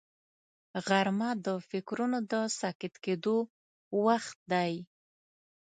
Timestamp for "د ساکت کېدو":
2.31-3.37